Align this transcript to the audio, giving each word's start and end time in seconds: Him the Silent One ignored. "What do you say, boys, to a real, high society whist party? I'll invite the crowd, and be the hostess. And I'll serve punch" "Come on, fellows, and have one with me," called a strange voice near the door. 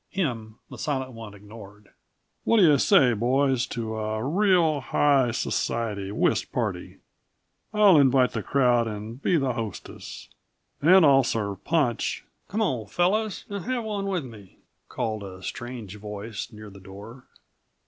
Him 0.09 0.57
the 0.67 0.79
Silent 0.79 1.11
One 1.11 1.35
ignored. 1.35 1.89
"What 2.43 2.57
do 2.57 2.63
you 2.63 2.79
say, 2.79 3.13
boys, 3.13 3.67
to 3.67 3.97
a 3.97 4.23
real, 4.23 4.81
high 4.81 5.29
society 5.29 6.11
whist 6.11 6.51
party? 6.51 6.97
I'll 7.71 7.97
invite 7.99 8.31
the 8.31 8.41
crowd, 8.41 8.87
and 8.87 9.21
be 9.21 9.37
the 9.37 9.53
hostess. 9.53 10.27
And 10.81 11.05
I'll 11.05 11.23
serve 11.23 11.63
punch" 11.63 12.25
"Come 12.49 12.63
on, 12.63 12.87
fellows, 12.87 13.45
and 13.47 13.65
have 13.65 13.83
one 13.83 14.07
with 14.07 14.25
me," 14.25 14.57
called 14.89 15.21
a 15.21 15.43
strange 15.43 15.95
voice 15.97 16.51
near 16.51 16.71
the 16.71 16.79
door. 16.79 17.25